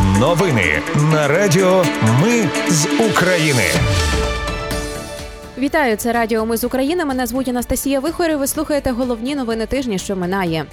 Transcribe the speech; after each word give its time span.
Новини 0.00 0.82
на 1.12 1.28
Радіо 1.28 1.84
Ми 2.22 2.48
з 2.68 2.86
України. 3.10 3.62
Вітаю, 5.58 5.96
це 5.96 6.12
Радіо 6.12 6.46
Ми 6.46 6.56
з 6.56 6.64
України. 6.64 7.04
Мене 7.04 7.26
звуть 7.26 7.48
Анастасія 7.48 8.00
Вихор. 8.00 8.36
Ви 8.36 8.46
слухаєте 8.46 8.90
головні 8.90 9.34
новини 9.34 9.66
тижня, 9.66 9.98
що 9.98 10.16
минає. 10.16 10.64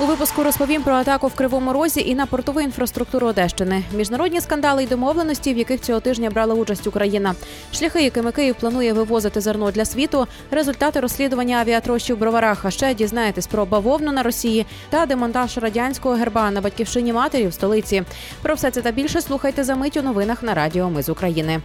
У 0.00 0.04
випуску 0.04 0.42
розповім 0.42 0.82
про 0.82 0.94
атаку 0.94 1.26
в 1.26 1.34
Кривому 1.34 1.72
Розі 1.72 2.00
і 2.00 2.14
на 2.14 2.26
портову 2.26 2.60
інфраструктуру 2.60 3.26
Одещини, 3.26 3.84
міжнародні 3.92 4.40
скандали 4.40 4.84
й 4.84 4.86
домовленості, 4.86 5.54
в 5.54 5.58
яких 5.58 5.80
цього 5.80 6.00
тижня 6.00 6.30
брала 6.30 6.54
участь 6.54 6.86
Україна, 6.86 7.34
шляхи, 7.72 8.02
якими 8.02 8.32
Київ 8.32 8.54
планує 8.54 8.92
вивозити 8.92 9.40
зерно 9.40 9.70
для 9.70 9.84
світу, 9.84 10.26
результати 10.50 11.00
розслідування 11.00 11.56
авіатрощів 11.56 12.18
броварах. 12.18 12.64
А 12.64 12.70
ще 12.70 12.94
дізнаєтесь 12.94 13.46
про 13.46 13.66
бавовну 13.66 14.12
на 14.12 14.22
Росії 14.22 14.66
та 14.90 15.06
демонтаж 15.06 15.58
радянського 15.58 16.14
герба 16.14 16.50
на 16.50 16.60
батьківщині 16.60 17.12
матері 17.12 17.46
в 17.46 17.52
столиці. 17.52 18.02
Про 18.42 18.54
все 18.54 18.70
це 18.70 18.82
та 18.82 18.90
більше 18.90 19.20
слухайте 19.20 19.64
за 19.64 19.76
мить 19.76 19.96
у 19.96 20.02
новинах 20.02 20.42
на 20.42 20.54
Радіо 20.54 20.90
Ми 20.90 21.02
з 21.02 21.08
України. 21.08 21.60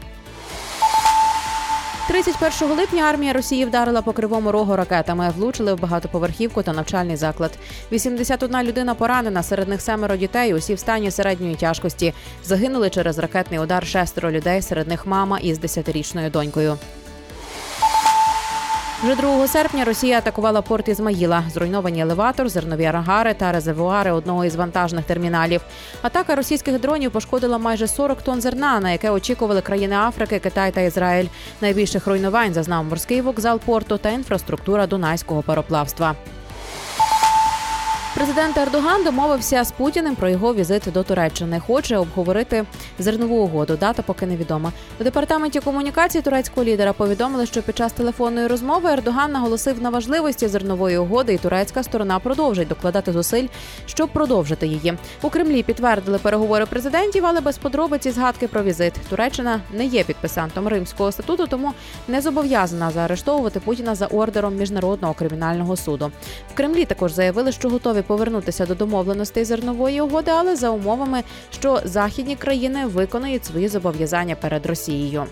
31 2.08 2.78
липня 2.78 3.04
армія 3.04 3.34
Росії 3.34 3.66
вдарила 3.66 4.02
по 4.02 4.14
кривому 4.14 4.52
рогу 4.52 4.76
ракетами, 4.76 5.34
влучили 5.38 5.74
в 5.74 5.80
багатоповерхівку 5.80 6.64
та 6.64 6.74
навчальний 6.74 7.16
заклад. 7.16 7.52
81 7.92 8.64
людина 8.64 8.96
поранена, 8.96 9.44
серед 9.44 9.68
них 9.68 9.82
семеро 9.82 10.16
дітей. 10.16 10.54
Усі 10.54 10.74
в 10.74 10.80
стані 10.80 11.12
середньої 11.12 11.56
тяжкості. 11.56 12.14
Загинули 12.44 12.90
через 12.90 13.20
ракетний 13.20 13.60
удар 13.60 13.88
шестеро 13.88 14.32
людей. 14.32 14.62
Серед 14.62 14.88
них 14.88 15.06
мама 15.06 15.40
із 15.40 15.60
10-річною 15.60 16.32
донькою. 16.32 16.78
Вже 19.04 19.16
2 19.16 19.48
серпня 19.48 19.86
Росія 19.86 20.18
атакувала 20.18 20.62
порт 20.62 20.88
Ізмаїла. 20.88 21.44
Зруйновані 21.54 22.02
елеватор, 22.02 22.50
зернові 22.50 22.86
арагари 22.86 23.34
та 23.34 23.52
резервуари 23.52 24.12
одного 24.12 24.46
із 24.46 24.56
вантажних 24.56 25.06
терміналів. 25.06 25.62
Атака 26.02 26.36
російських 26.36 26.80
дронів 26.80 27.12
пошкодила 27.12 27.58
майже 27.58 27.88
40 27.88 28.22
тонн 28.22 28.42
зерна, 28.42 28.80
на 28.80 28.92
яке 28.92 29.10
очікували 29.10 29.62
країни 29.62 29.96
Африки, 29.96 30.40
Китай 30.40 30.72
та 30.72 30.82
Ізраїль. 30.82 31.28
Найбільших 31.62 32.08
руйнувань 32.08 32.54
зазнав 32.54 32.86
морський 32.86 33.22
вокзал 33.22 33.60
порту 33.60 33.98
та 33.98 34.10
інфраструктура 34.10 34.88
дунайського 34.88 35.42
пароплавства. 35.42 36.16
Президент 38.18 38.58
Ердоган 38.58 39.04
домовився 39.04 39.64
з 39.64 39.72
Путіним 39.72 40.16
про 40.16 40.30
його 40.30 40.54
візит 40.54 40.84
до 40.94 41.04
Туреччини. 41.04 41.60
Хоче 41.60 41.98
обговорити 41.98 42.66
зернову 43.00 43.36
угоду. 43.36 43.78
Дата 43.80 44.02
поки 44.02 44.26
невідома. 44.26 44.72
У 45.02 45.04
департаменті 45.04 45.60
комунікації 45.60 46.22
турецького 46.22 46.64
лідера 46.64 46.94
повідомили, 46.94 47.46
що 47.46 47.62
під 47.62 47.78
час 47.78 47.94
телефонної 47.94 48.48
розмови 48.48 48.90
Ердоган 48.90 49.32
наголосив 49.32 49.82
на 49.82 49.90
важливості 49.90 50.48
зернової 50.48 50.98
угоди, 50.98 51.34
і 51.34 51.38
турецька 51.38 51.84
сторона 51.84 52.20
продовжить 52.20 52.68
докладати 52.68 53.14
зусиль, 53.14 53.48
щоб 53.86 54.10
продовжити 54.10 54.68
її. 54.68 54.94
У 55.22 55.30
Кремлі 55.30 55.64
підтвердили 55.64 56.18
переговори 56.18 56.66
президентів, 56.66 57.26
але 57.26 57.42
без 57.42 57.58
подробиці 57.58 58.12
згадки 58.12 58.48
про 58.48 58.64
візит. 58.64 58.94
Туреччина 59.10 59.60
не 59.74 59.86
є 59.86 60.04
підписантом 60.04 60.68
Римського 60.68 61.12
статуту, 61.12 61.48
тому 61.48 61.74
не 62.08 62.22
зобов'язана 62.22 62.92
заарештовувати 62.92 63.60
Путіна 63.60 63.96
за 63.96 64.06
ордером 64.06 64.56
міжнародного 64.56 65.14
кримінального 65.14 65.76
суду. 65.76 66.12
В 66.54 66.58
Кремлі 66.58 66.86
також 66.86 67.12
заявили, 67.12 67.52
що 67.52 67.70
готові 67.70 68.04
повернутися 68.08 68.66
до 68.66 68.76
домовленостей 68.76 69.46
зернової 69.46 70.02
угоди, 70.02 70.32
але 70.32 70.56
за 70.56 70.70
умовами, 70.70 71.24
що 71.52 71.82
західні 71.84 72.36
країни 72.36 72.86
виконують 72.86 73.46
свої 73.46 73.68
зобов'язання 73.68 74.36
перед 74.36 74.66
Росією. 74.66 75.24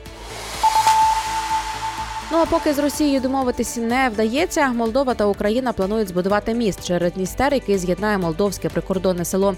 Ну 2.32 2.38
а 2.38 2.46
поки 2.46 2.74
з 2.74 2.80
Росією 2.80 3.20
домовитися 3.20 3.82
не 3.82 4.10
вдається, 4.10 4.68
Молдова 4.68 5.14
та 5.14 5.26
Україна 5.26 5.74
планують 5.74 6.08
збудувати 6.08 6.54
міст 6.54 6.88
через 6.88 7.14
Дністер, 7.14 7.54
який 7.54 7.78
з'єднає 7.78 8.18
молдовське 8.18 8.70
прикордонне 8.70 9.26
село 9.26 9.56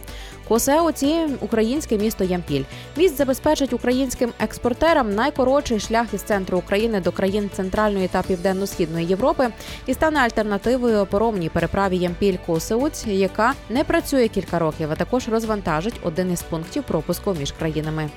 Косеоці, 0.48 1.16
українське 1.42 1.98
місто 1.98 2.24
Ямпіль. 2.24 2.64
Міст 2.98 3.18
забезпечить 3.18 3.74
українським 3.74 4.32
експортерам 4.40 5.16
найкоротший 5.16 5.80
шлях 5.80 6.14
із 6.14 6.22
центру 6.22 6.58
України 6.58 7.02
до 7.02 7.12
країн 7.12 7.50
Центральної 7.54 8.08
та 8.08 8.22
Південно-Східної 8.22 9.06
Європи 9.06 9.50
і 9.86 9.94
стане 9.94 10.20
альтернативою 10.20 11.06
паромній 11.06 11.50
переправі 11.50 11.98
Ямпіль 11.98 12.38
Косеуць, 12.46 13.06
яка 13.08 13.54
не 13.70 13.84
працює 13.84 14.28
кілька 14.28 14.60
років, 14.60 14.92
а 14.92 14.96
також 14.96 15.28
розвантажить 15.30 16.00
один 16.04 16.32
із 16.32 16.42
пунктів 16.42 16.84
пропуску 16.84 17.34
між 17.34 17.52
країнами. 17.52 18.10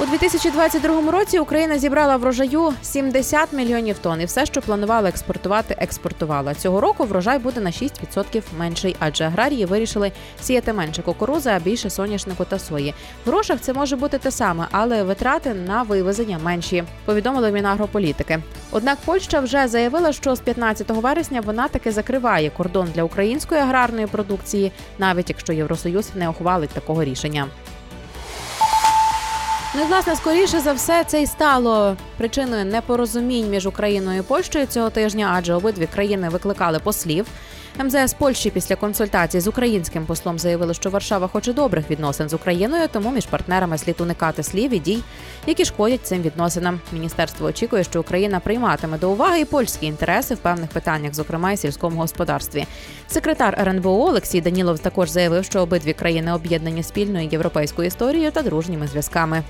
У 0.00 0.04
2022 0.06 1.10
році 1.10 1.38
Україна 1.38 1.78
зібрала 1.78 2.16
врожаю 2.16 2.72
70 2.82 3.52
мільйонів 3.52 3.98
тонн. 3.98 4.20
І 4.20 4.24
все, 4.24 4.46
що 4.46 4.62
планувала 4.62 5.08
експортувати, 5.08 5.76
експортувала. 5.78 6.54
Цього 6.54 6.80
року 6.80 7.04
врожай 7.04 7.38
буде 7.38 7.60
на 7.60 7.70
6% 7.70 8.42
менший, 8.58 8.96
адже 8.98 9.24
аграрії 9.24 9.64
вирішили 9.64 10.12
сіяти 10.40 10.72
менше 10.72 11.02
кукурузи, 11.02 11.50
а 11.50 11.58
більше 11.58 11.90
соняшнику 11.90 12.44
та 12.44 12.58
сої. 12.58 12.94
В 13.24 13.28
грошах 13.28 13.60
це 13.60 13.72
може 13.72 13.96
бути 13.96 14.18
те 14.18 14.30
саме, 14.30 14.66
але 14.70 15.02
витрати 15.02 15.54
на 15.54 15.82
вивезення 15.82 16.38
менші. 16.38 16.84
Повідомили 17.04 17.52
Мінагрополітики. 17.52 18.38
Однак 18.70 18.98
Польща 19.04 19.40
вже 19.40 19.68
заявила, 19.68 20.12
що 20.12 20.36
з 20.36 20.40
15 20.40 20.90
вересня 20.90 21.40
вона 21.40 21.68
таки 21.68 21.92
закриває 21.92 22.50
кордон 22.50 22.88
для 22.94 23.02
української 23.02 23.60
аграрної 23.60 24.06
продукції, 24.06 24.72
навіть 24.98 25.28
якщо 25.28 25.52
Євросоюз 25.52 26.10
не 26.14 26.28
ухвалить 26.28 26.70
такого 26.70 27.04
рішення. 27.04 27.46
Ну 29.74 29.82
і 29.82 29.84
власне 29.84 30.16
скоріше 30.16 30.60
за 30.60 30.72
все 30.72 31.04
це 31.04 31.22
й 31.22 31.26
стало 31.26 31.96
причиною 32.18 32.64
непорозумінь 32.64 33.50
між 33.50 33.66
Україною 33.66 34.18
і 34.18 34.22
Польщею 34.22 34.66
цього 34.66 34.90
тижня, 34.90 35.32
адже 35.36 35.54
обидві 35.54 35.86
країни 35.86 36.28
викликали 36.28 36.78
послів. 36.78 37.26
МЗС 37.84 38.14
Польщі 38.14 38.50
після 38.50 38.76
консультацій 38.76 39.40
з 39.40 39.46
українським 39.46 40.06
послом 40.06 40.38
заявили, 40.38 40.74
що 40.74 40.90
Варшава 40.90 41.28
хоче 41.28 41.52
добрих 41.52 41.90
відносин 41.90 42.28
з 42.28 42.34
Україною, 42.34 42.88
тому 42.92 43.10
між 43.10 43.26
партнерами 43.26 43.78
слід 43.78 44.00
уникати 44.00 44.42
слів 44.42 44.74
і 44.74 44.78
дій, 44.78 45.02
які 45.46 45.64
шкодять 45.64 46.06
цим 46.06 46.22
відносинам. 46.22 46.80
Міністерство 46.92 47.46
очікує, 47.46 47.84
що 47.84 48.00
Україна 48.00 48.40
прийматиме 48.40 48.98
до 48.98 49.10
уваги 49.10 49.40
і 49.40 49.44
польські 49.44 49.86
інтереси 49.86 50.34
в 50.34 50.38
певних 50.38 50.70
питаннях, 50.70 51.14
зокрема 51.14 51.52
і 51.52 51.56
сільському 51.56 52.00
господарстві. 52.00 52.66
Секретар 53.08 53.56
РНБО 53.60 54.08
Олексій 54.08 54.40
Данілов 54.40 54.78
також 54.78 55.10
заявив, 55.10 55.44
що 55.44 55.60
обидві 55.60 55.92
країни 55.92 56.32
об'єднані 56.32 56.82
спільною 56.82 57.28
європейською 57.32 57.88
історією 57.88 58.30
та 58.30 58.42
дружніми 58.42 58.86
зв'язками. 58.86 59.42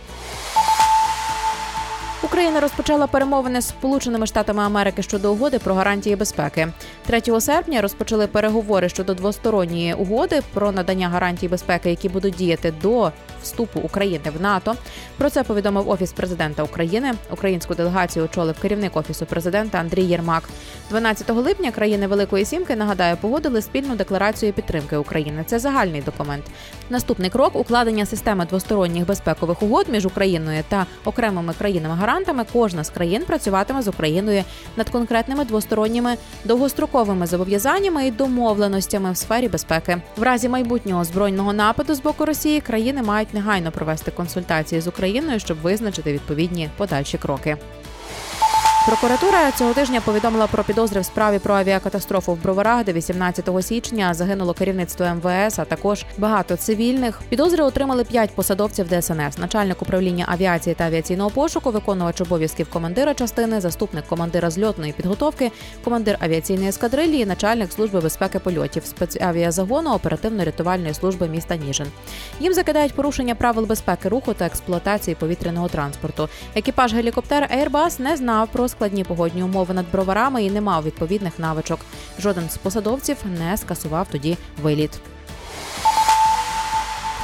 Україна 2.22 2.60
розпочала 2.60 3.06
перемовини 3.06 3.60
з 3.60 3.68
Сполученими 3.68 4.26
Штатами 4.26 4.62
Америки 4.62 5.02
щодо 5.02 5.32
угоди 5.32 5.58
про 5.58 5.74
гарантії 5.74 6.16
безпеки. 6.16 6.68
3 7.06 7.40
серпня 7.40 7.80
розпочали 7.80 8.26
переговори 8.26 8.88
щодо 8.88 9.14
двосторонньої 9.14 9.94
угоди 9.94 10.42
про 10.54 10.72
надання 10.72 11.08
гарантій 11.08 11.48
безпеки, 11.48 11.90
які 11.90 12.08
будуть 12.08 12.34
діяти 12.34 12.74
до 12.82 13.12
вступу 13.42 13.80
України 13.80 14.30
в 14.38 14.40
НАТО. 14.42 14.74
Про 15.18 15.30
це 15.30 15.42
повідомив 15.42 15.90
офіс 15.90 16.12
президента 16.12 16.62
України. 16.62 17.14
Українську 17.30 17.74
делегацію 17.74 18.24
очолив 18.24 18.60
керівник 18.60 18.96
офісу 18.96 19.26
президента 19.26 19.78
Андрій 19.78 20.04
Єрмак. 20.04 20.42
12 20.90 21.30
липня 21.30 21.70
країни 21.70 22.06
Великої 22.06 22.44
Сімки 22.44 22.76
нагадаю, 22.76 23.16
погодили 23.16 23.62
спільну 23.62 23.96
декларацію 23.96 24.52
підтримки 24.52 24.96
України. 24.96 25.44
Це 25.46 25.58
загальний 25.58 26.00
документ. 26.00 26.44
Наступний 26.90 27.30
крок 27.30 27.56
укладення 27.56 28.06
системи 28.06 28.46
двосторонніх 28.46 29.06
безпекових 29.06 29.62
угод 29.62 29.86
між 29.88 30.06
Україною 30.06 30.64
та 30.68 30.86
окремими 31.04 31.52
країнами-гарантами. 32.16 32.44
Кожна 32.52 32.84
з 32.84 32.90
країн 32.90 33.22
працюватиме 33.26 33.82
з 33.82 33.88
Україною 33.88 34.44
над 34.76 34.90
конкретними 34.90 35.44
двосторонніми 35.44 36.16
довгостроковими 36.44 37.26
зобов'язаннями 37.26 38.06
і 38.06 38.10
домовленостями 38.10 39.12
в 39.12 39.16
сфері 39.16 39.48
безпеки. 39.48 39.98
В 40.16 40.22
разі 40.22 40.48
майбутнього 40.48 41.04
збройного 41.04 41.52
нападу 41.52 41.94
з 41.94 42.00
боку 42.00 42.24
Росії 42.24 42.60
країни 42.60 43.02
мають 43.02 43.34
негайно 43.34 43.72
провести 43.72 44.10
консультації 44.10 44.80
з 44.80 44.86
Україною, 44.86 45.40
щоб 45.40 45.60
визначити 45.62 46.12
відповідні 46.12 46.70
подальші 46.76 47.18
кроки. 47.18 47.56
Прокуратура 48.86 49.52
цього 49.52 49.74
тижня 49.74 50.00
повідомила 50.00 50.46
про 50.46 50.64
підозри 50.64 51.00
в 51.00 51.04
справі 51.04 51.38
про 51.38 51.54
авіакатастрофу 51.54 52.32
в 52.32 52.42
Броварах, 52.42 52.84
де 52.84 52.92
18 52.92 53.50
січня 53.60 54.14
загинуло 54.14 54.54
керівництво 54.54 55.06
МВС, 55.06 55.62
а 55.62 55.64
також 55.64 56.04
багато 56.18 56.56
цивільних. 56.56 57.20
Підозри 57.28 57.64
отримали 57.64 58.04
п'ять 58.04 58.30
посадовців 58.34 58.86
ДСНС, 58.88 59.38
начальник 59.38 59.82
управління 59.82 60.24
авіації 60.28 60.74
та 60.74 60.84
авіаційного 60.84 61.30
пошуку, 61.30 61.70
виконувач 61.70 62.20
обов'язків 62.20 62.70
командира 62.70 63.14
частини, 63.14 63.60
заступник 63.60 64.06
командира 64.06 64.50
зльотної 64.50 64.92
підготовки, 64.92 65.52
командир 65.84 66.16
авіаційної 66.20 66.68
ескадрилії, 66.68 67.26
начальник 67.26 67.72
служби 67.72 68.00
безпеки 68.00 68.38
польотів, 68.38 68.86
спецавіазагону 68.86 69.90
оперативно-рятувальної 69.94 70.94
служби 70.94 71.28
міста 71.28 71.56
Ніжин. 71.56 71.86
Їм 72.40 72.52
закидають 72.52 72.94
порушення 72.94 73.34
правил 73.34 73.64
безпеки 73.64 74.08
руху 74.08 74.34
та 74.34 74.46
експлуатації 74.46 75.14
повітряного 75.14 75.68
транспорту. 75.68 76.28
Екіпаж 76.54 76.94
гелікоптера 76.94 77.48
Airbus 77.58 78.00
не 78.00 78.16
знав 78.16 78.48
про 78.52 78.64
складні 78.76 79.04
погодні 79.04 79.42
умови 79.42 79.74
над 79.74 79.86
броварами 79.92 80.44
і 80.44 80.50
не 80.50 80.60
мав 80.60 80.84
відповідних 80.84 81.38
навичок. 81.38 81.80
Жоден 82.18 82.50
з 82.50 82.56
посадовців 82.56 83.16
не 83.38 83.56
скасував 83.56 84.06
тоді 84.10 84.36
виліт. 84.62 84.90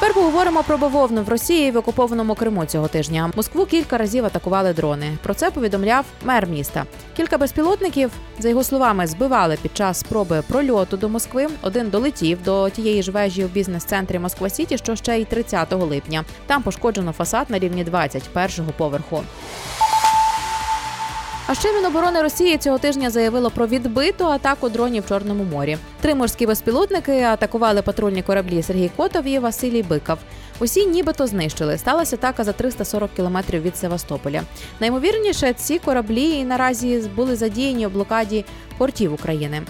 Тепер 0.02 0.14
поговоримо 0.14 0.62
про 0.62 0.78
бавовну 0.78 1.22
в 1.22 1.28
Росії 1.28 1.70
в 1.70 1.76
окупованому 1.76 2.34
Криму 2.34 2.64
цього 2.64 2.88
тижня. 2.88 3.30
Москву 3.36 3.66
кілька 3.66 3.98
разів 3.98 4.24
атакували 4.24 4.72
дрони. 4.72 5.18
Про 5.22 5.34
це 5.34 5.50
повідомляв 5.50 6.04
мер 6.24 6.46
міста. 6.46 6.84
Кілька 7.16 7.38
безпілотників, 7.38 8.10
за 8.38 8.48
його 8.48 8.64
словами, 8.64 9.06
збивали 9.06 9.58
під 9.62 9.76
час 9.76 10.00
спроби 10.00 10.42
прольоту 10.48 10.96
до 10.96 11.08
Москви. 11.08 11.46
Один 11.62 11.90
долетів 11.90 12.38
до 12.44 12.70
тієї 12.70 13.02
ж 13.02 13.10
вежі 13.10 13.44
в 13.44 13.52
бізнес-центрі 13.52 14.18
Москва 14.18 14.48
Сіті, 14.48 14.78
що 14.78 14.96
ще 14.96 15.18
й 15.18 15.24
30 15.24 15.72
липня. 15.72 16.24
Там 16.46 16.62
пошкоджено 16.62 17.12
фасад 17.12 17.50
на 17.50 17.58
рівні 17.58 17.84
21-го 17.84 18.72
поверху. 18.76 19.22
А 21.46 21.54
ще 21.54 21.72
Міноборони 21.72 22.22
Росії 22.22 22.58
цього 22.58 22.78
тижня 22.78 23.10
заявило 23.10 23.50
про 23.50 23.66
відбиту 23.66 24.26
атаку 24.26 24.68
дронів 24.68 25.02
в 25.02 25.08
Чорному 25.08 25.44
морі. 25.44 25.78
Три 26.00 26.14
морські 26.14 26.46
безпілотники 26.46 27.22
атакували 27.22 27.82
патрульні 27.82 28.22
кораблі 28.22 28.62
Сергій 28.62 28.90
Котов 28.96 29.24
і 29.26 29.38
Василій 29.38 29.82
Биков. 29.82 30.18
Усі 30.58 30.86
нібито 30.86 31.26
знищили. 31.26 31.78
Сталася 31.78 32.16
атака 32.16 32.44
за 32.44 32.52
340 32.52 33.10
кілометрів 33.16 33.62
від 33.62 33.76
Севастополя. 33.76 34.42
Наймовірніше, 34.80 35.52
ці 35.52 35.78
кораблі 35.78 36.44
наразі 36.44 37.02
були 37.16 37.36
задіяні 37.36 37.86
у 37.86 37.90
блокаді 37.90 38.44
портів 38.78 39.14
України. 39.14 39.62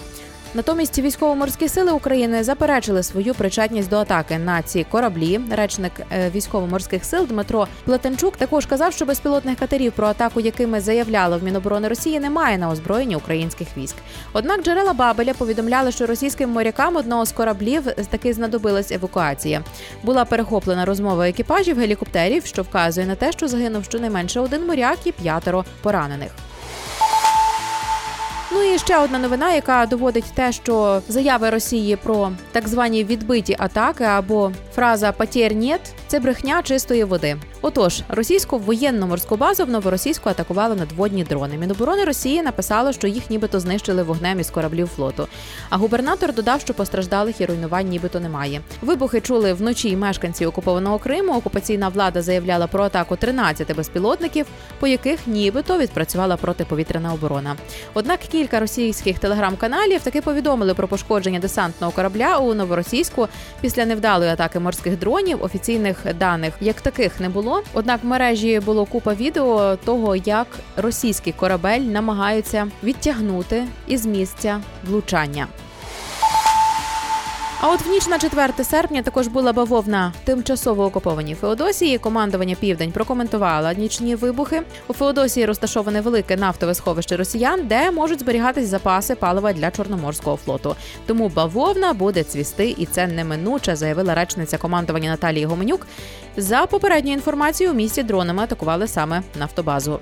Натомість 0.55 0.99
військово-морські 0.99 1.69
сили 1.69 1.91
України 1.91 2.43
заперечили 2.43 3.03
свою 3.03 3.33
причетність 3.33 3.89
до 3.89 3.97
атаки 3.97 4.37
на 4.37 4.61
ці 4.61 4.85
кораблі. 4.91 5.39
Речник 5.51 5.91
е, 6.11 6.29
військово-морських 6.29 7.05
сил 7.05 7.27
Дмитро 7.27 7.67
Плетенчук 7.85 8.37
також 8.37 8.65
казав, 8.65 8.93
що 8.93 9.05
безпілотних 9.05 9.59
катерів, 9.59 9.91
про 9.91 10.07
атаку 10.07 10.39
якими 10.39 10.81
заявляли 10.81 11.37
в 11.37 11.43
Міноборони 11.43 11.87
Росії, 11.87 12.19
немає 12.19 12.57
на 12.57 12.69
озброєнні 12.69 13.15
українських 13.15 13.67
військ. 13.77 13.95
Однак 14.33 14.63
джерела 14.63 14.93
Бабеля 14.93 15.33
повідомляли, 15.33 15.91
що 15.91 16.05
російським 16.05 16.49
морякам 16.49 16.95
одного 16.95 17.25
з 17.25 17.31
кораблів 17.31 17.83
таки 18.09 18.33
знадобилась 18.33 18.91
евакуація. 18.91 19.63
Була 20.03 20.25
перехоплена 20.25 20.85
розмова 20.85 21.29
екіпажів 21.29 21.79
гелікоптерів, 21.79 22.45
що 22.45 22.61
вказує 22.61 23.07
на 23.07 23.15
те, 23.15 23.31
що 23.31 23.47
загинув 23.47 23.83
щонайменше 23.83 24.39
один 24.39 24.65
моряк 24.67 24.97
і 25.05 25.11
п'ятеро 25.11 25.65
поранених. 25.81 26.31
Ну 28.53 28.63
і 28.63 28.79
ще 28.79 28.97
одна 28.97 29.19
новина, 29.19 29.53
яка 29.53 29.85
доводить 29.85 30.33
те, 30.33 30.51
що 30.51 31.01
заяви 31.07 31.49
Росії 31.49 31.95
про 31.95 32.31
так 32.51 32.67
звані 32.67 33.03
відбиті 33.03 33.55
атаки 33.59 34.03
або 34.03 34.51
фраза 34.75 35.11
«потєр 35.11 35.55
нєт»– 35.55 35.81
це 36.07 36.19
брехня 36.19 36.63
чистої 36.63 37.03
води. 37.03 37.37
Отож, 37.65 38.01
російську 38.09 38.57
воєнну 38.57 39.07
морську 39.07 39.37
базу 39.37 39.65
в 39.65 39.69
новоросійську 39.69 40.29
атакували 40.29 40.75
надводні 40.75 41.23
дрони. 41.23 41.57
Міноборони 41.57 42.03
Росії 42.03 42.41
написало, 42.41 42.93
що 42.93 43.07
їх 43.07 43.29
нібито 43.29 43.59
знищили 43.59 44.03
вогнем 44.03 44.39
із 44.39 44.49
кораблів 44.49 44.87
флоту. 44.87 45.27
А 45.69 45.77
губернатор 45.77 46.33
додав, 46.33 46.61
що 46.61 46.73
постраждалих 46.73 47.41
і 47.41 47.45
руйнувань 47.45 47.87
нібито 47.87 48.19
немає. 48.19 48.61
Вибухи 48.81 49.21
чули 49.21 49.53
вночі 49.53 49.95
мешканці 49.95 50.45
окупованого 50.45 50.99
Криму. 50.99 51.33
Окупаційна 51.33 51.89
влада 51.89 52.21
заявляла 52.21 52.67
про 52.67 52.83
атаку 52.83 53.15
13 53.15 53.75
безпілотників, 53.75 54.45
по 54.79 54.87
яких 54.87 55.27
нібито 55.27 55.77
відпрацювала 55.77 56.37
протиповітряна 56.37 57.13
оборона. 57.13 57.55
Однак 57.93 58.19
кілька 58.19 58.59
російських 58.59 59.19
телеграм-каналів 59.19 60.01
таки 60.01 60.21
повідомили 60.21 60.73
про 60.73 60.87
пошкодження 60.87 61.39
десантного 61.39 61.93
корабля 61.93 62.37
у 62.37 62.53
новоросійську 62.53 63.27
після 63.61 63.85
невдалої 63.85 64.31
атаки 64.31 64.59
морських 64.59 64.99
дронів. 64.99 65.43
Офіційних 65.43 65.97
даних 66.19 66.53
як 66.61 66.81
таких 66.81 67.19
не 67.19 67.29
було. 67.29 67.52
Однак 67.73 68.03
в 68.03 68.07
мережі 68.07 68.59
було 68.59 68.85
купа 68.85 69.13
відео 69.13 69.75
того, 69.75 70.15
як 70.15 70.47
російський 70.77 71.33
корабель 71.33 71.79
намагаються 71.79 72.67
відтягнути 72.83 73.63
із 73.87 74.05
місця 74.05 74.61
влучання. 74.87 75.47
А 77.65 77.69
от 77.69 77.81
в 77.81 77.89
ніч 77.89 78.07
на 78.07 78.19
4 78.19 78.63
серпня 78.63 79.01
також 79.01 79.27
була 79.27 79.53
бавовна 79.53 80.13
тимчасово 80.23 80.85
окупованій 80.85 81.35
Феодосії. 81.35 81.97
Командування 81.97 82.55
Південь 82.55 82.91
прокоментувало 82.91 83.71
нічні 83.71 84.15
вибухи. 84.15 84.61
У 84.87 84.93
Феодосії 84.93 85.45
розташоване 85.45 86.01
велике 86.01 86.37
нафтове 86.37 86.75
сховище 86.75 87.17
росіян, 87.17 87.67
де 87.67 87.91
можуть 87.91 88.19
зберігатись 88.19 88.67
запаси 88.67 89.15
палива 89.15 89.53
для 89.53 89.71
чорноморського 89.71 90.37
флоту. 90.37 90.75
Тому 91.05 91.29
бавовна 91.29 91.93
буде 91.93 92.23
цвісти, 92.23 92.75
і 92.77 92.85
це 92.85 93.07
неминуче, 93.07 93.75
заявила 93.75 94.15
речниця 94.15 94.57
командування 94.57 95.09
Наталії 95.09 95.45
Гоменюк. 95.45 95.87
За 96.37 96.65
попередньою 96.65 97.17
інформацією, 97.17 97.73
у 97.73 97.77
місті 97.77 98.03
дронами 98.03 98.43
атакували 98.43 98.87
саме 98.87 99.21
нафтобазу. 99.39 99.99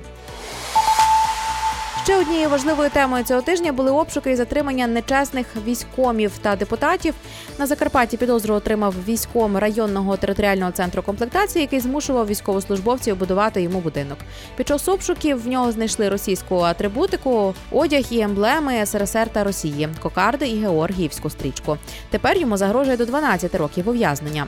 Ще 2.04 2.18
однією 2.18 2.50
важливою 2.50 2.90
темою 2.90 3.24
цього 3.24 3.42
тижня 3.42 3.72
були 3.74 3.92
обшуки 3.92 4.32
і 4.32 4.36
затримання 4.36 4.88
нечесних 4.88 5.48
військомів 5.68 6.32
та 6.42 6.56
депутатів. 6.56 7.14
На 7.60 7.68
Закарпатті 7.68 8.18
підозру 8.18 8.56
отримав 8.56 8.96
військом 9.08 9.58
районного 9.58 10.18
територіального 10.18 10.72
центру 10.72 11.02
комплектації, 11.02 11.62
який 11.62 11.80
змушував 11.80 12.28
військовослужбовців 12.28 13.18
будувати 13.18 13.62
йому 13.62 13.80
будинок. 13.80 14.18
Під 14.56 14.68
час 14.68 14.88
обшуків 14.88 15.44
в 15.44 15.48
нього 15.48 15.72
знайшли 15.72 16.10
російську 16.10 16.56
атрибутику, 16.60 17.54
одяг 17.72 18.04
і 18.10 18.20
емблеми 18.20 18.86
СРСР 18.86 19.30
та 19.30 19.44
Росії, 19.44 19.90
кокарди 20.02 20.48
і 20.48 20.60
георгіївську 20.60 21.30
стрічку. 21.30 21.78
Тепер 22.10 22.38
йому 22.38 22.58
загрожує 22.58 22.98
до 22.98 23.06
12 23.06 23.56
років 23.56 23.90
ув'язнення. 23.90 24.48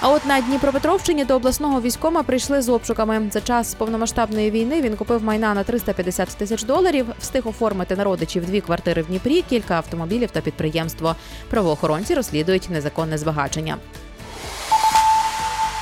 А 0.00 0.10
от 0.10 0.26
на 0.26 0.40
Дніпропетровщині 0.40 1.24
до 1.24 1.36
обласного 1.36 1.80
військома 1.80 2.22
прийшли 2.22 2.62
з 2.62 2.68
обшуками. 2.68 3.30
За 3.32 3.40
час 3.40 3.74
повномасштабної 3.74 4.50
війни 4.50 4.80
він 4.80 4.96
купив 4.96 5.24
майна 5.24 5.54
на 5.54 5.64
350 5.64 6.28
тисяч 6.28 6.62
доларів, 6.62 7.06
встиг 7.18 7.48
оформити 7.48 7.96
на 7.96 8.04
родичів 8.04 8.46
дві 8.46 8.60
квартири 8.60 9.02
в 9.02 9.06
Дніпрі, 9.06 9.42
кілька 9.42 9.74
автомобілів 9.74 10.30
та 10.30 10.40
підприємство. 10.40 11.16
Правоохоронці 11.50 12.14
розслідують 12.14 12.70
незаконне 12.70 13.18
збагачення. 13.18 13.76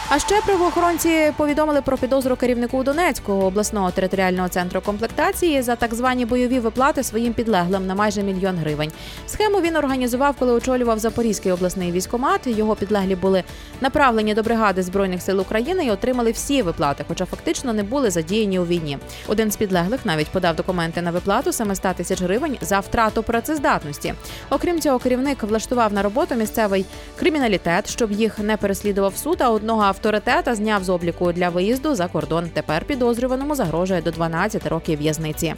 А 0.09 0.19
ще 0.19 0.41
правоохоронці 0.41 1.33
повідомили 1.37 1.83
про 1.83 1.99
підозру 1.99 2.37
керівнику 2.37 2.83
Донецького 2.83 3.47
обласного 3.47 3.91
територіального 3.91 4.49
центру 4.49 4.81
комплектації 4.81 5.63
за 5.63 5.77
так 5.77 5.95
звані 5.95 6.27
бойові 6.27 6.59
виплати 6.59 7.03
своїм 7.03 7.33
підлеглим 7.33 7.87
на 7.87 7.95
майже 7.95 8.23
мільйон 8.23 8.57
гривень. 8.57 8.93
Схему 9.27 9.61
він 9.61 9.77
організував, 9.77 10.37
коли 10.39 10.53
очолював 10.53 10.99
Запорізький 10.99 11.53
обласний 11.53 11.93
військомат. 11.93 12.47
Його 12.47 12.77
підлеглі 12.77 13.17
були 13.17 13.45
направлені 13.81 14.35
до 14.35 14.43
бригади 14.43 14.83
збройних 14.83 15.23
сил 15.23 15.41
України 15.41 15.85
і 15.87 15.91
отримали 15.91 16.31
всі 16.31 16.63
виплати, 16.63 17.05
хоча 17.09 17.25
фактично 17.25 17.73
не 17.73 17.83
були 17.83 18.11
задіяні 18.11 18.59
у 18.59 18.67
війні. 18.67 18.99
Один 19.29 19.51
з 19.51 19.57
підлеглих 19.57 20.07
навіть 20.07 20.29
подав 20.29 20.57
документи 20.57 21.03
на 21.03 21.11
виплату 21.11 21.53
700 21.53 21.97
тисяч 21.97 22.23
гривень 22.23 22.57
за 22.61 22.81
втрату 22.81 23.23
працездатності. 23.23 24.15
Окрім 24.51 24.81
цього, 24.81 24.99
керівник 24.99 25.43
влаштував 25.43 25.93
на 25.93 26.03
роботу 26.03 26.35
місцевий 26.35 26.87
криміналітет, 27.19 27.91
щоб 27.91 28.13
їх 28.13 28.39
не 28.39 28.57
переслідував 28.57 29.17
суд. 29.17 29.37
А 29.41 29.51
одного 29.51 29.94
авторитета 29.95 30.55
зняв 30.55 30.85
з 30.85 30.89
обліку 30.89 31.33
для 31.33 31.49
виїзду 31.49 31.95
за 31.95 32.09
кордон. 32.09 32.51
Тепер 32.53 32.85
підозрюваному 32.85 33.55
загрожує 33.55 34.03
до 34.03 34.11
12 34.11 34.67
років 34.67 34.99
в'язниці. 34.99 35.55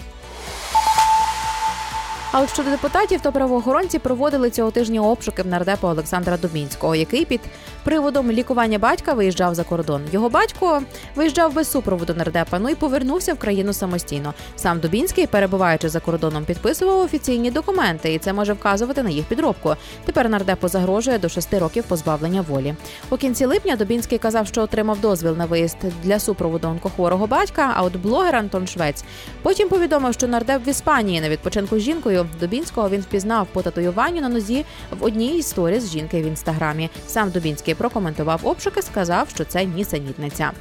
А 2.38 2.40
от 2.40 2.52
щодо 2.52 2.70
депутатів, 2.70 3.20
то 3.20 3.32
правоохоронці 3.32 3.98
проводили 3.98 4.50
цього 4.50 4.70
тижня 4.70 5.00
обшуки 5.00 5.42
в 5.42 5.46
нардепа 5.46 5.90
Олександра 5.90 6.36
Дубінського, 6.36 6.94
який 6.94 7.24
під 7.24 7.40
приводом 7.84 8.32
лікування 8.32 8.78
батька 8.78 9.12
виїжджав 9.12 9.54
за 9.54 9.64
кордон. 9.64 10.02
Його 10.12 10.28
батько 10.28 10.82
виїжджав 11.14 11.54
без 11.54 11.70
супроводу 11.70 12.14
нардепа, 12.14 12.58
ну 12.58 12.68
і 12.68 12.74
повернувся 12.74 13.34
в 13.34 13.38
країну 13.38 13.72
самостійно. 13.72 14.34
Сам 14.56 14.80
Дубінський, 14.80 15.26
перебуваючи 15.26 15.88
за 15.88 16.00
кордоном, 16.00 16.44
підписував 16.44 16.98
офіційні 16.98 17.50
документи, 17.50 18.14
і 18.14 18.18
це 18.18 18.32
може 18.32 18.52
вказувати 18.52 19.02
на 19.02 19.10
їх 19.10 19.24
підробку. 19.24 19.74
Тепер 20.04 20.28
нардепу 20.28 20.68
загрожує 20.68 21.18
до 21.18 21.28
шести 21.28 21.58
років 21.58 21.84
позбавлення 21.84 22.40
волі. 22.40 22.74
У 23.10 23.16
кінці 23.16 23.44
липня 23.44 23.76
Дубінський 23.76 24.18
казав, 24.18 24.46
що 24.46 24.62
отримав 24.62 25.00
дозвіл 25.00 25.36
на 25.36 25.44
виїзд 25.44 25.78
для 26.02 26.18
супроводу 26.18 26.68
онкохворого 26.68 27.26
батька. 27.26 27.72
А 27.76 27.82
от 27.82 27.96
блогер 27.96 28.36
Антон 28.36 28.66
Швець 28.66 29.04
потім 29.42 29.68
повідомив, 29.68 30.14
що 30.14 30.28
нардеп 30.28 30.66
в 30.66 30.68
Іспанії 30.68 31.20
на 31.20 31.28
відпочинку 31.28 31.78
з 31.78 31.82
жінкою. 31.82 32.25
Дубінського 32.40 32.88
він 32.90 33.00
впізнав 33.00 33.46
по 33.46 33.62
татуюванню 33.62 34.20
на 34.20 34.28
нозі 34.28 34.64
в 34.90 35.04
одній 35.04 35.38
із 35.38 35.46
сторіс 35.46 35.90
жінки 35.90 36.22
в 36.22 36.26
інстаграмі. 36.26 36.90
Сам 37.06 37.30
Дубінський 37.30 37.74
прокоментував 37.74 38.40
обшуки, 38.42 38.82
сказав, 38.82 39.28
що 39.28 39.44
це 39.44 39.64
нісенітниця. 39.64 40.52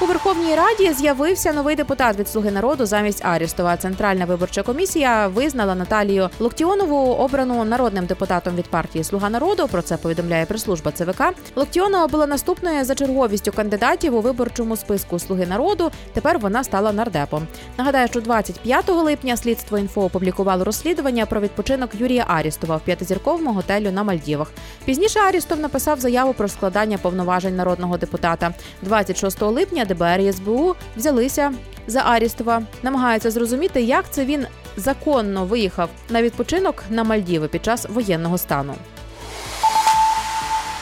У 0.00 0.06
Верховній 0.06 0.54
Раді 0.54 0.92
з'явився 0.92 1.52
новий 1.52 1.76
депутат 1.76 2.18
від 2.18 2.28
Слуги 2.28 2.50
народу 2.50 2.86
замість 2.86 3.24
Арістова. 3.24 3.76
Центральна 3.76 4.24
виборча 4.24 4.62
комісія 4.62 5.28
визнала 5.28 5.74
Наталію 5.74 6.30
Локтіонову 6.38 7.12
обрану 7.12 7.64
народним 7.64 8.06
депутатом 8.06 8.56
від 8.56 8.64
партії 8.64 9.04
Слуга 9.04 9.30
народу. 9.30 9.68
Про 9.70 9.82
це 9.82 9.96
повідомляє 9.96 10.46
прес-служба 10.46 10.92
ЦВК. 10.92 11.22
Локтіонова 11.56 12.06
була 12.06 12.26
наступною 12.26 12.84
за 12.84 12.94
черговістю 12.94 13.52
кандидатів 13.52 14.14
у 14.14 14.20
виборчому 14.20 14.76
списку 14.76 15.18
Слуги 15.18 15.46
народу. 15.46 15.90
Тепер 16.12 16.38
вона 16.38 16.64
стала 16.64 16.92
нардепом. 16.92 17.46
Нагадаю, 17.78 18.08
що 18.08 18.20
25 18.20 18.88
липня 18.88 19.36
слідство 19.36 19.78
інфо 19.78 20.02
опублікувало 20.02 20.64
розслідування 20.64 21.26
про 21.26 21.40
відпочинок 21.40 21.90
Юрія 21.98 22.24
Арістова 22.28 22.76
в 22.76 22.80
п'ятизірковому 22.80 23.52
готелю 23.52 23.90
на 23.90 24.02
Мальдівах. 24.02 24.52
Пізніше 24.84 25.20
Арістов 25.20 25.60
написав 25.60 26.00
заяву 26.00 26.32
про 26.32 26.48
складання 26.48 26.98
повноважень 26.98 27.56
народного 27.56 27.98
депутата. 27.98 28.54
26 28.82 29.42
липня 29.42 29.83
ДБР 29.84 30.20
і 30.20 30.32
СБУ 30.32 30.74
взялися 30.96 31.52
за 31.86 32.00
Арістова, 32.00 32.62
намагаються 32.82 33.30
зрозуміти, 33.30 33.82
як 33.82 34.04
це 34.10 34.24
він 34.24 34.46
законно 34.76 35.44
виїхав 35.44 35.88
на 36.10 36.22
відпочинок 36.22 36.84
на 36.90 37.04
Мальдіви 37.04 37.48
під 37.48 37.64
час 37.64 37.86
воєнного 37.88 38.38
стану. 38.38 38.74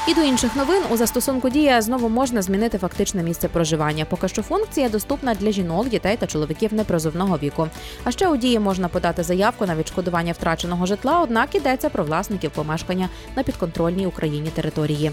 І 0.09 0.14
до 0.14 0.21
інших 0.21 0.56
новин 0.56 0.82
у 0.90 0.97
застосунку 0.97 1.50
дія 1.50 1.82
знову 1.82 2.09
можна 2.09 2.42
змінити 2.42 2.78
фактичне 2.78 3.23
місце 3.23 3.49
проживання. 3.49 4.04
Поки 4.04 4.28
що 4.28 4.42
функція 4.42 4.88
доступна 4.88 5.35
для 5.35 5.50
жінок, 5.50 5.88
дітей 5.88 6.16
та 6.16 6.26
чоловіків 6.26 6.75
непризовного 6.75 7.38
віку. 7.38 7.68
А 8.04 8.11
ще 8.11 8.28
у 8.28 8.37
дії 8.37 8.59
можна 8.59 8.88
подати 8.88 9.23
заявку 9.23 9.66
на 9.66 9.76
відшкодування 9.76 10.32
втраченого 10.32 10.87
житла, 10.87 11.21
однак 11.21 11.54
йдеться 11.54 11.88
про 11.90 12.04
власників 12.04 12.50
помешкання 12.50 13.09
на 13.37 13.42
підконтрольній 13.42 14.06
Україні 14.06 14.50
території. 14.50 15.12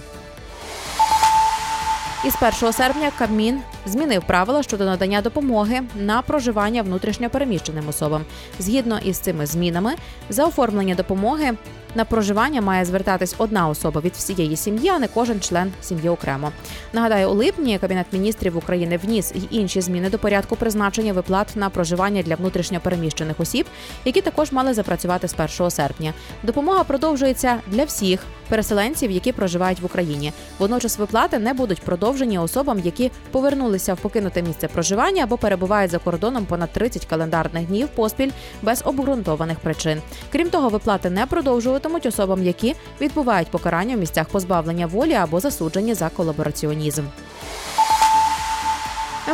Із 2.25 2.35
1 2.61 2.73
серпня 2.73 3.11
Кабмін 3.17 3.61
змінив 3.85 4.23
правила 4.23 4.63
щодо 4.63 4.85
надання 4.85 5.21
допомоги 5.21 5.81
на 5.95 6.21
проживання 6.21 6.81
внутрішньопереміщеним 6.81 7.89
особам. 7.89 8.25
Згідно 8.59 8.99
із 8.99 9.17
цими 9.17 9.45
змінами, 9.45 9.93
за 10.29 10.45
оформлення 10.45 10.95
допомоги 10.95 11.53
на 11.95 12.05
проживання 12.05 12.61
має 12.61 12.85
звертатись 12.85 13.35
одна 13.37 13.67
особа 13.67 14.01
від 14.01 14.13
всієї 14.13 14.55
сім'ї, 14.55 14.89
а 14.89 14.99
не 14.99 15.07
кожен 15.07 15.39
член 15.39 15.71
сім'ї 15.81 16.09
окремо. 16.09 16.51
Нагадаю, 16.93 17.29
у 17.29 17.33
липні 17.33 17.79
Кабінет 17.79 18.05
міністрів 18.11 18.57
України 18.57 18.99
вніс 19.03 19.31
й 19.35 19.47
інші 19.49 19.81
зміни 19.81 20.09
до 20.09 20.19
порядку 20.19 20.55
призначення 20.55 21.13
виплат 21.13 21.55
на 21.55 21.69
проживання 21.69 22.23
для 22.23 22.35
внутрішньопереміщених 22.35 23.39
осіб, 23.39 23.65
які 24.05 24.21
також 24.21 24.51
мали 24.51 24.73
запрацювати 24.73 25.27
з 25.27 25.33
1 25.59 25.71
серпня. 25.71 26.13
Допомога 26.43 26.83
продовжується 26.83 27.57
для 27.67 27.83
всіх 27.83 28.19
переселенців, 28.49 29.11
які 29.11 29.31
проживають 29.31 29.79
в 29.79 29.85
Україні. 29.85 30.33
Водночас 30.59 30.97
виплати 30.97 31.39
не 31.39 31.53
будуть 31.53 31.81
продовжені 31.81 32.39
особам, 32.39 32.79
які 32.79 33.11
повернулися 33.31 33.93
в 33.93 33.97
покинуте 33.97 34.41
місце 34.41 34.67
проживання 34.67 35.23
або 35.23 35.37
перебувають 35.37 35.91
за 35.91 35.97
кордоном 35.97 36.45
понад 36.45 36.69
30 36.73 37.05
календарних 37.05 37.67
днів 37.67 37.87
поспіль 37.87 38.31
без 38.61 38.81
обґрунтованих 38.85 39.59
причин. 39.59 40.01
Крім 40.31 40.49
того, 40.49 40.69
виплати 40.69 41.09
не 41.09 41.25
продовжуватимуть 41.25 42.05
особам, 42.05 42.43
які 42.43 42.75
відбувають 43.01 43.47
покарання 43.47 43.95
в 43.95 43.99
місцях 43.99 44.27
позбавлення 44.27 44.87
волі 44.87 45.13
або 45.13 45.39
засуджені 45.39 45.93
за 45.93 46.09
колабораціонізм. 46.09 47.03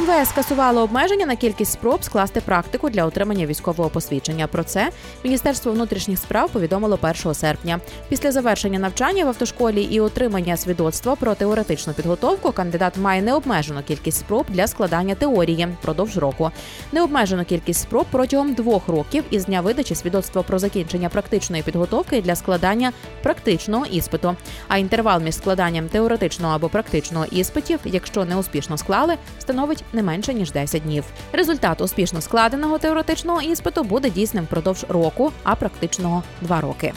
МВС 0.02 0.25
скасувало 0.25 0.82
обмеження 0.82 1.25
на 1.25 1.36
кількість 1.36 1.72
спроб 1.72 2.04
скласти 2.04 2.42
практику 2.42 2.90
для 2.90 3.06
отримання 3.06 3.46
військового 3.46 3.90
посвідчення. 3.90 4.48
Про 4.48 4.64
це 4.64 4.90
Міністерство 5.24 5.72
внутрішніх 5.72 6.20
справ 6.20 6.50
повідомило 6.50 7.00
1 7.02 7.34
серпня. 7.34 7.80
Після 8.10 8.32
завершення 8.32 8.80
навчання 8.80 9.25
в 9.25 9.28
автошколі 9.28 9.84
і 9.84 10.00
отримання 10.00 10.58
свідоцтва 10.58 11.16
про 11.16 11.36
теоретичну 11.36 11.94
підготовку 11.94 12.52
кандидат 12.52 12.98
має 12.98 13.22
необмежену 13.22 13.84
кількість 13.84 14.20
спроб 14.20 14.46
для 14.50 14.68
складання 14.68 15.16
теорії 15.16 15.68
впродовж 15.82 16.18
року, 16.18 16.52
необмежену 16.92 17.46
кількість 17.46 17.82
спроб 17.82 18.06
протягом 18.12 18.54
двох 18.54 18.88
років 18.88 19.24
із 19.30 19.46
дня 19.46 19.62
видачі 19.62 19.96
свідоцтва 19.96 20.44
про 20.44 20.60
закінчення 20.60 21.10
практичної 21.10 21.64
підготовки 21.64 22.22
для 22.22 22.36
складання 22.36 22.92
практичного 23.24 23.86
іспиту. 23.86 24.36
А 24.68 24.78
інтервал 24.78 25.22
між 25.22 25.36
складанням 25.36 25.88
теоретичного 25.90 26.54
або 26.56 26.70
практичного 26.70 27.25
іспитів, 27.25 27.80
якщо 27.86 28.25
не 28.25 28.36
успішно 28.36 28.78
склали, 28.78 29.16
становить 29.40 29.85
не 29.94 30.04
менше 30.04 30.34
ніж 30.34 30.51
10 30.51 30.84
днів. 30.84 31.04
Результат 31.34 31.82
успішно 31.82 32.22
складеного 32.22 32.77
теоретичного 32.77 33.42
іспиту 33.42 33.84
буде 33.84 34.10
дійсним 34.10 34.44
впродовж 34.44 34.86
року, 34.89 35.32
а 35.44 35.56
практичного 35.56 36.24
2 36.42 36.62
роки. 36.62 36.94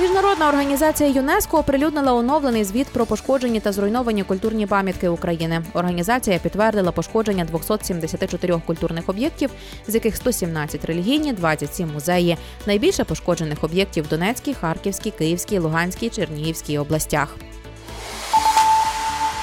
Міжнародна 0.00 0.48
організація 0.48 1.10
ЮНЕСКО 1.10 1.58
оприлюднила 1.58 2.12
оновлений 2.12 2.64
звіт 2.64 2.86
про 2.86 3.06
пошкоджені 3.06 3.60
та 3.60 3.72
зруйновані 3.72 4.22
культурні 4.22 4.66
пам'ятки 4.66 5.08
України. 5.08 5.62
Організація 5.74 6.38
підтвердила 6.38 6.92
пошкодження 6.92 7.44
274 7.44 8.60
культурних 8.66 9.08
об'єктів, 9.08 9.50
з 9.86 9.94
яких 9.94 10.16
117 10.16 10.84
релігійні, 10.84 11.32
27 11.32 11.92
музеї. 11.92 12.36
Найбільше 12.66 13.04
пошкоджених 13.04 13.64
об'єктів 13.64 14.04
в 14.04 14.08
Донецькій, 14.08 14.54
Харківській, 14.54 15.10
Київській, 15.10 15.58
Луганській, 15.58 16.10
Чернігівській 16.10 16.78
областях. 16.78 17.36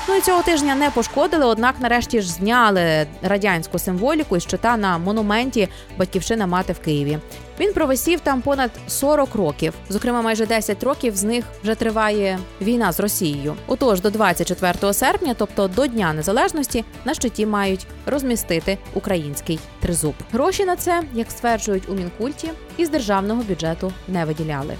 Ну 0.09 0.15
і 0.15 0.21
цього 0.21 0.43
тижня 0.43 0.75
не 0.75 0.89
пошкодили, 0.89 1.45
однак 1.45 1.75
нарешті 1.79 2.21
ж 2.21 2.31
зняли 2.31 3.07
радянську 3.21 3.79
символіку 3.79 4.37
із 4.37 4.43
щита 4.43 4.77
на 4.77 4.97
монументі 4.97 5.69
Батьківщина 5.97 6.47
мати 6.47 6.73
в 6.73 6.79
Києві. 6.79 7.19
Він 7.59 7.73
провисів 7.73 8.19
там 8.19 8.41
понад 8.41 8.71
40 8.87 9.35
років. 9.35 9.73
Зокрема, 9.89 10.21
майже 10.21 10.45
10 10.45 10.83
років 10.83 11.15
з 11.15 11.23
них 11.23 11.45
вже 11.63 11.75
триває 11.75 12.39
війна 12.61 12.91
з 12.91 12.99
Росією. 12.99 13.55
Отож, 13.67 14.01
до 14.01 14.09
24 14.09 14.93
серпня, 14.93 15.35
тобто 15.37 15.67
до 15.67 15.87
Дня 15.87 16.13
Незалежності, 16.13 16.85
на 17.05 17.13
щиті 17.13 17.45
мають 17.45 17.87
розмістити 18.05 18.77
український 18.93 19.59
тризуб. 19.79 20.13
Гроші 20.31 20.65
на 20.65 20.75
це, 20.75 21.03
як 21.13 21.31
стверджують 21.31 21.89
у 21.89 21.93
мінкульті, 21.93 22.49
із 22.77 22.89
державного 22.89 23.43
бюджету 23.43 23.91
не 24.07 24.25
виділяли. 24.25 24.75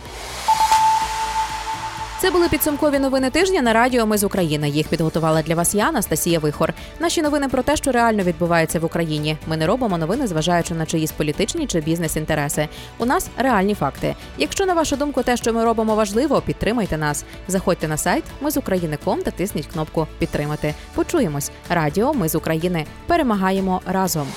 Це 2.21 2.31
були 2.31 2.49
підсумкові 2.49 2.99
новини 2.99 3.29
тижня 3.29 3.61
на 3.61 3.73
радіо. 3.73 4.05
Ми 4.05 4.17
з 4.17 4.23
України. 4.23 4.69
Їх 4.69 4.87
підготувала 4.87 5.41
для 5.41 5.55
вас 5.55 5.75
я, 5.75 5.87
Анастасія 5.87 6.39
Вихор. 6.39 6.73
Наші 6.99 7.21
новини 7.21 7.47
про 7.49 7.63
те, 7.63 7.75
що 7.75 7.91
реально 7.91 8.23
відбувається 8.23 8.79
в 8.79 8.85
Україні. 8.85 9.37
Ми 9.47 9.57
не 9.57 9.67
робимо 9.67 9.97
новини, 9.97 10.27
зважаючи 10.27 10.73
на 10.73 10.85
чиїсь 10.85 11.11
політичні 11.11 11.67
чи 11.67 11.81
бізнес-інтереси. 11.81 12.67
У 12.97 13.05
нас 13.05 13.29
реальні 13.37 13.75
факти. 13.75 14.15
Якщо 14.37 14.65
на 14.65 14.73
вашу 14.73 14.95
думку, 14.95 15.23
те, 15.23 15.37
що 15.37 15.53
ми 15.53 15.65
робимо, 15.65 15.95
важливо, 15.95 16.41
підтримайте 16.41 16.97
нас. 16.97 17.25
Заходьте 17.47 17.87
на 17.87 17.97
сайт 17.97 18.23
Ми 18.41 18.51
з 18.51 18.57
України.ком 18.57 19.21
та 19.21 19.31
тисніть 19.31 19.67
кнопку 19.67 20.07
Підтримати. 20.19 20.75
Почуємось. 20.95 21.51
Радіо 21.69 22.13
Ми 22.13 22.29
з 22.29 22.35
України 22.35 22.85
перемагаємо 23.07 23.81
разом. 23.85 24.27